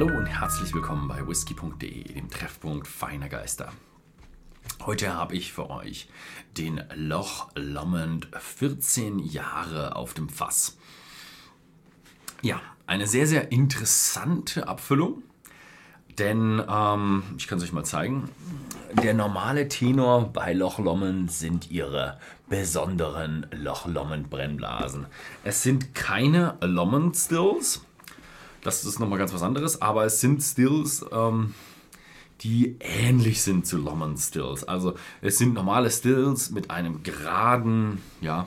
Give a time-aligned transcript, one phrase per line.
[0.00, 3.70] Hallo und herzlich willkommen bei whisky.de, dem Treffpunkt feiner Geister.
[4.86, 6.08] Heute habe ich für euch
[6.56, 10.78] den Loch Lomond 14 Jahre auf dem Fass.
[12.40, 15.22] Ja, eine sehr, sehr interessante Abfüllung,
[16.18, 18.30] denn ähm, ich kann es euch mal zeigen.
[19.02, 25.04] Der normale Tenor bei Loch Lomond sind ihre besonderen Loch Lomond Brennblasen.
[25.44, 27.82] Es sind keine Lomond Stills,
[28.62, 31.54] das ist nochmal ganz was anderes, aber es sind Stills, ähm,
[32.42, 34.64] die ähnlich sind zu Lomond Stills.
[34.64, 38.46] Also es sind normale Stills mit einem geraden ja,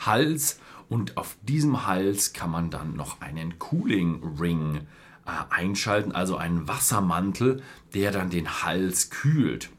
[0.00, 0.58] Hals
[0.88, 4.86] und auf diesem Hals kann man dann noch einen Cooling Ring
[5.26, 7.62] äh, einschalten, also einen Wassermantel,
[7.94, 9.70] der dann den Hals kühlt.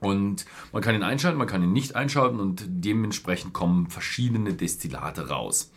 [0.00, 5.28] Und man kann ihn einschalten, man kann ihn nicht einschalten und dementsprechend kommen verschiedene Destillate
[5.28, 5.72] raus.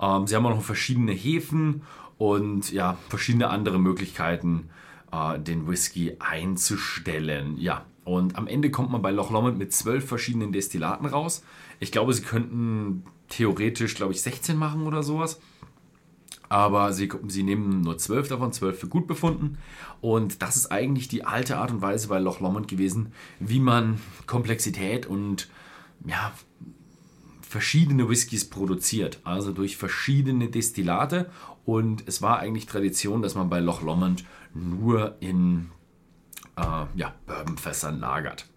[0.00, 1.82] Ähm, sie haben auch noch verschiedene Hefen
[2.18, 4.70] und ja, verschiedene andere Möglichkeiten,
[5.12, 7.58] äh, den Whisky einzustellen.
[7.58, 11.42] Ja, und am Ende kommt man bei Loch Lomond mit zwölf verschiedenen Destillaten raus.
[11.80, 15.40] Ich glaube, sie könnten theoretisch, glaube ich, 16 machen oder sowas.
[16.50, 19.58] Aber sie, sie nehmen nur zwölf davon, zwölf für gut befunden.
[20.00, 24.00] Und das ist eigentlich die alte Art und Weise bei Loch Lomond gewesen, wie man
[24.26, 25.48] Komplexität und
[26.06, 26.32] ja,
[27.54, 31.30] verschiedene Whiskys produziert, also durch verschiedene Destillate.
[31.64, 34.24] Und es war eigentlich Tradition, dass man bei Loch Lomond
[34.54, 35.70] nur in
[36.56, 38.48] äh, ja, Bourbonfässern lagert.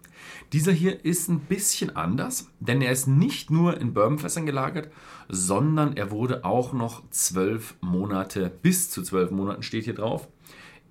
[0.52, 4.90] Dieser hier ist ein bisschen anders, denn er ist nicht nur in Bourbonfässern gelagert,
[5.28, 10.26] sondern er wurde auch noch zwölf Monate, bis zu zwölf Monaten steht hier drauf,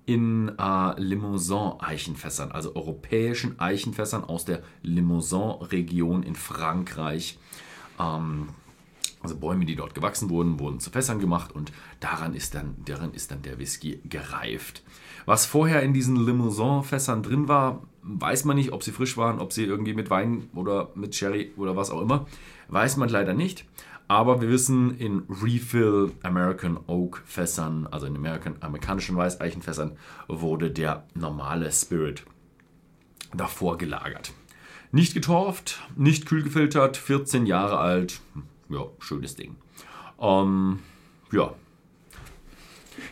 [0.06, 7.38] in äh, Limousin-Eichenfässern, also europäischen Eichenfässern aus der Limousin-Region in Frankreich
[7.98, 13.12] also Bäume, die dort gewachsen wurden, wurden zu Fässern gemacht und daran ist dann, darin
[13.12, 14.82] ist dann der Whisky gereift.
[15.26, 19.52] Was vorher in diesen Limousin-Fässern drin war, weiß man nicht, ob sie frisch waren, ob
[19.52, 22.26] sie irgendwie mit Wein oder mit Sherry oder was auch immer.
[22.68, 23.66] Weiß man leider nicht.
[24.06, 29.98] Aber wir wissen, in Refill American Oak Fässern, also in American, amerikanischen Weißeichenfässern,
[30.28, 32.24] wurde der normale Spirit
[33.34, 34.32] davor gelagert.
[34.90, 38.20] Nicht getorft, nicht kühl gefiltert, 14 Jahre alt.
[38.70, 39.56] Ja, schönes Ding.
[40.18, 40.80] Ähm,
[41.30, 41.54] ja.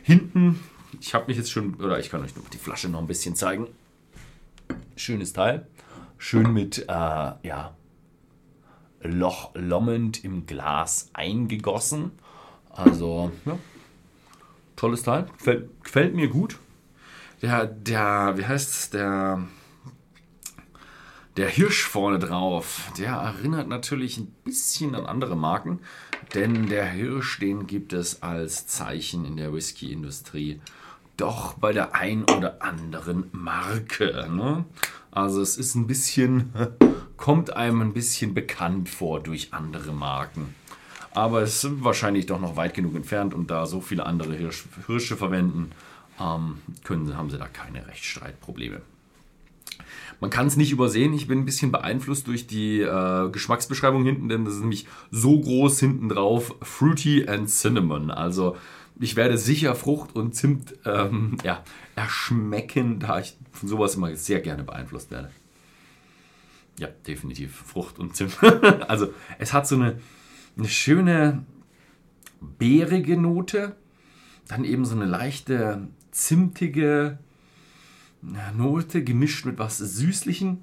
[0.03, 0.60] Hinten,
[1.00, 3.69] ich habe mich jetzt schon, oder ich kann euch die Flasche noch ein bisschen zeigen.
[4.97, 5.66] Schönes Teil.
[6.19, 7.75] Schön mit, äh, ja,
[9.03, 12.12] Loch lommend im Glas eingegossen.
[12.70, 13.59] Also, ja,
[14.76, 15.26] tolles Teil.
[15.36, 16.59] Gefällt, gefällt mir gut.
[17.42, 19.47] Der, der, wie heißt es, der
[21.36, 25.80] der Hirsch vorne drauf, der erinnert natürlich ein bisschen an andere Marken,
[26.34, 30.60] denn der Hirsch, den gibt es als Zeichen in der Whisky-Industrie
[31.16, 34.28] doch bei der ein oder anderen Marke.
[34.30, 34.64] Ne?
[35.10, 36.52] Also es ist ein bisschen,
[37.16, 40.54] kommt einem ein bisschen bekannt vor durch andere Marken.
[41.12, 44.64] Aber es ist wahrscheinlich doch noch weit genug entfernt und da so viele andere Hirsch,
[44.86, 45.70] Hirsche verwenden,
[46.20, 48.80] ähm, können, haben sie da keine Rechtsstreitprobleme.
[50.20, 51.12] Man kann es nicht übersehen.
[51.14, 55.40] Ich bin ein bisschen beeinflusst durch die äh, Geschmacksbeschreibung hinten, denn das ist nämlich so
[55.40, 58.10] groß hinten drauf: Fruity and Cinnamon.
[58.10, 58.56] Also
[58.98, 61.62] ich werde sicher Frucht und Zimt ähm, ja,
[61.94, 65.30] erschmecken, da ich von sowas immer sehr gerne beeinflusst werde.
[66.78, 68.42] Ja, definitiv Frucht und Zimt.
[68.88, 69.98] also es hat so eine,
[70.56, 71.44] eine schöne
[72.40, 73.76] beerige Note,
[74.48, 77.18] dann eben so eine leichte zimtige
[78.56, 80.59] Note gemischt mit was Süßlichem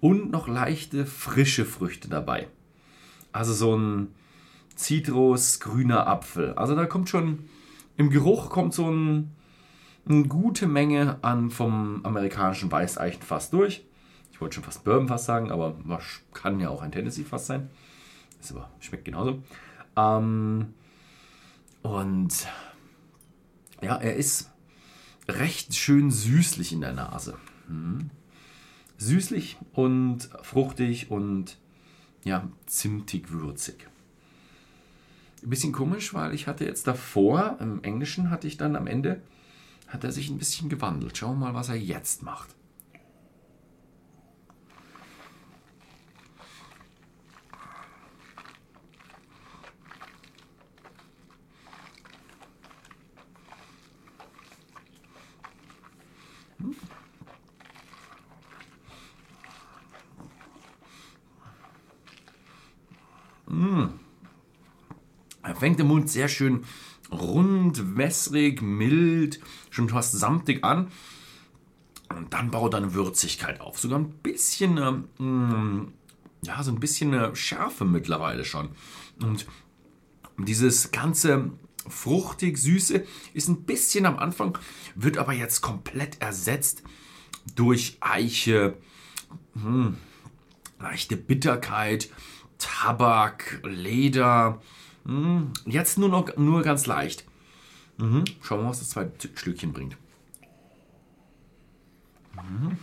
[0.00, 2.48] und noch leichte frische Früchte dabei.
[3.32, 4.08] Also so ein
[4.74, 6.54] Zitrus, grüner Apfel.
[6.54, 7.48] Also da kommt schon,
[7.96, 9.32] im Geruch kommt so ein,
[10.08, 13.84] eine gute Menge an vom amerikanischen Weißeichenfass durch.
[14.32, 15.76] Ich wollte schon fast Bourbonfass sagen, aber
[16.34, 17.70] kann ja auch ein Tennessee-Fass sein.
[18.40, 19.42] Ist aber, schmeckt genauso.
[19.96, 20.74] Ähm,
[21.82, 22.46] und
[23.80, 24.50] ja, er ist
[25.28, 27.36] recht schön süßlich in der Nase.
[27.68, 28.10] Hm.
[28.98, 31.58] Süßlich und fruchtig und
[32.24, 33.86] ja, zimtig würzig.
[35.42, 39.20] Ein bisschen komisch, weil ich hatte jetzt davor, im Englischen hatte ich dann am Ende,
[39.86, 41.16] hat er sich ein bisschen gewandelt.
[41.16, 42.54] Schauen wir mal, was er jetzt macht.
[63.56, 63.88] Mmh.
[65.42, 66.64] Er fängt im Mund sehr schön
[67.10, 70.88] rund, wässrig, mild, schon fast samtig an.
[72.08, 73.78] Und dann baut er eine Würzigkeit auf.
[73.78, 78.70] Sogar ein bisschen, äh, ja, so ein bisschen eine Schärfe mittlerweile schon.
[79.22, 79.46] Und
[80.38, 81.52] dieses ganze
[81.88, 84.58] fruchtig, süße ist ein bisschen am Anfang,
[84.94, 86.82] wird aber jetzt komplett ersetzt
[87.54, 88.76] durch Eiche,
[89.54, 89.96] hm,
[90.80, 92.10] leichte Bitterkeit,
[92.58, 94.60] Tabak, Leder.
[95.04, 97.24] Hm, jetzt nur noch nur ganz leicht.
[97.98, 98.24] Mhm.
[98.42, 99.96] Schauen wir mal, was das zweite Stückchen bringt.
[102.34, 102.78] Mhm.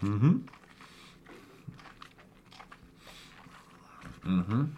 [0.00, 0.44] Mhm.
[4.24, 4.76] Mhm.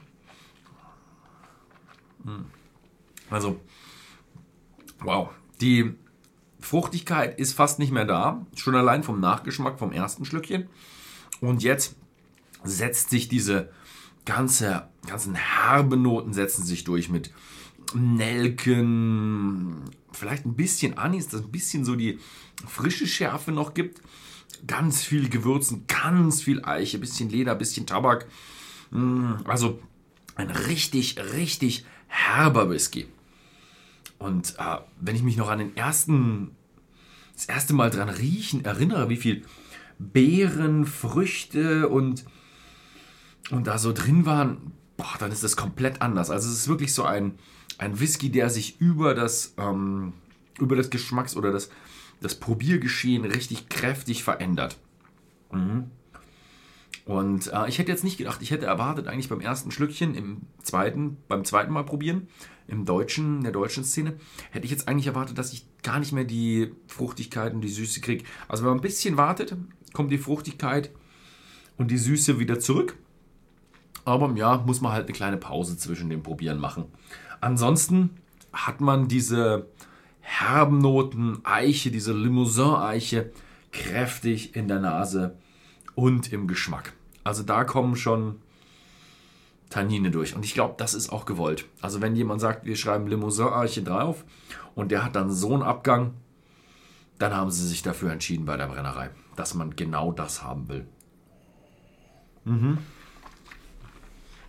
[3.31, 3.61] Also,
[5.01, 5.31] wow.
[5.61, 5.95] Die
[6.61, 8.45] Fruchtigkeit ist fast nicht mehr da.
[8.57, 10.69] Schon allein vom Nachgeschmack vom ersten Schlückchen.
[11.41, 11.97] Und jetzt
[12.65, 13.71] setzt sich diese
[14.25, 17.31] ganze, ganzen herben Noten setzen sich durch mit
[17.95, 19.83] Nelken,
[20.13, 22.19] vielleicht ein bisschen Anis, das ein bisschen so die
[22.67, 24.01] frische Schärfe noch gibt.
[24.67, 28.27] Ganz viel Gewürzen, ganz viel Eiche, bisschen Leder, bisschen Tabak.
[28.91, 29.81] Mm, also
[30.37, 33.07] ein richtig, richtig herber Whisky.
[34.19, 36.53] Und äh, wenn ich mich noch an den ersten,
[37.35, 39.45] das erste Mal dran riechen erinnere, wie viel
[39.99, 42.25] Beeren, Früchte und,
[43.51, 46.31] und da so drin waren, boah, dann ist das komplett anders.
[46.31, 47.39] Also es ist wirklich so ein,
[47.79, 50.13] ein Whisky, der sich über das, ähm,
[50.59, 51.71] über das Geschmacks- oder das,
[52.21, 54.79] das Probiergeschehen richtig kräftig verändert.
[55.53, 55.91] Mhm.
[57.05, 60.43] Und äh, ich hätte jetzt nicht gedacht, ich hätte erwartet eigentlich beim ersten Schlückchen, im
[60.63, 62.29] zweiten, beim zweiten Mal probieren,
[62.67, 64.15] im deutschen, der deutschen Szene,
[64.53, 68.01] hätte ich jetzt eigentlich erwartet, dass ich gar nicht mehr die Fruchtigkeit und die Süße
[68.01, 68.25] kriege.
[68.49, 69.55] Also wenn man ein bisschen wartet,
[69.93, 70.91] kommt die Fruchtigkeit
[71.77, 72.97] und die Süße wieder zurück.
[74.05, 76.85] Aber ja, muss man halt eine kleine Pause zwischen dem Probieren machen.
[77.41, 78.11] Ansonsten
[78.53, 79.67] hat man diese
[80.21, 83.31] herben Noten, Eiche, diese Limousin-Eiche
[83.73, 85.37] kräftig in der Nase
[85.95, 86.95] und im Geschmack.
[87.25, 88.37] Also da kommen schon
[89.71, 90.37] Tannine durch.
[90.37, 91.67] Und ich glaube, das ist auch gewollt.
[91.81, 94.25] Also wenn jemand sagt, wir schreiben Limousin-Arche drauf
[94.75, 96.15] und der hat dann so einen Abgang,
[97.19, 100.87] dann haben sie sich dafür entschieden bei der Brennerei, dass man genau das haben will.
[102.45, 102.79] Mhm.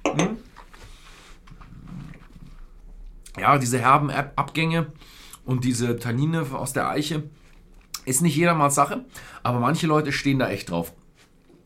[0.05, 0.37] Mhm.
[3.37, 4.87] Ja, diese herben Abgänge
[5.45, 7.23] und diese Tannine aus der Eiche
[8.05, 9.05] ist nicht jedermanns Sache,
[9.43, 10.93] aber manche Leute stehen da echt drauf.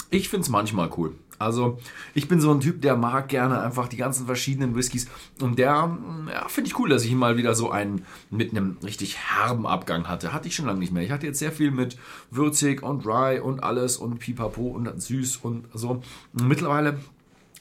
[0.10, 1.16] Ich finde es manchmal cool.
[1.38, 1.80] Also,
[2.14, 5.08] ich bin so ein Typ, der mag gerne einfach die ganzen verschiedenen Whiskys.
[5.40, 5.98] Und der,
[6.30, 10.10] ja, finde ich cool, dass ich mal wieder so einen mit einem richtig herben Abgang
[10.10, 10.34] hatte.
[10.34, 11.02] Hatte ich schon lange nicht mehr.
[11.02, 11.98] Ich hatte jetzt sehr viel mit
[12.30, 16.02] würzig und dry und alles und pipapo und süß und so.
[16.34, 17.00] Und mittlerweile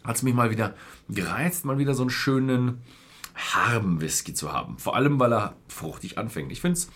[0.04, 0.74] hat es mich mal wieder
[1.08, 2.82] gereizt, mal wieder so einen schönen
[3.34, 4.78] herben Whisky zu haben.
[4.78, 6.50] Vor allem, weil er fruchtig anfängt.
[6.52, 6.88] Ich finde es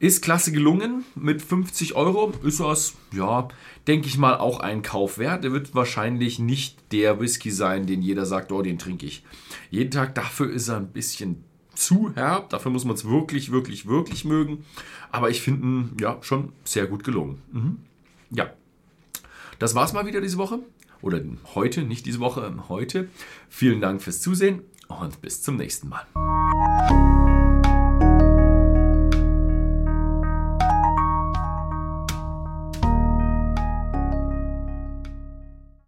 [0.00, 1.04] ist klasse gelungen.
[1.14, 3.48] Mit 50 Euro ist das, ja,
[3.86, 5.44] denke ich mal, auch ein Kauf wert.
[5.44, 9.24] Der wird wahrscheinlich nicht der Whisky sein, den jeder sagt, oh, den trinke ich
[9.70, 10.14] jeden Tag.
[10.14, 11.44] Dafür ist er ein bisschen
[11.74, 12.48] zu herb.
[12.48, 14.64] Dafür muss man es wirklich, wirklich, wirklich mögen.
[15.12, 17.42] Aber ich finde ihn, ja, schon sehr gut gelungen.
[17.52, 17.76] Mhm.
[18.30, 18.50] Ja,
[19.58, 20.60] das war's mal wieder diese Woche.
[21.02, 21.20] Oder
[21.54, 23.08] heute, nicht diese Woche, heute.
[23.48, 26.06] Vielen Dank fürs Zusehen und bis zum nächsten Mal.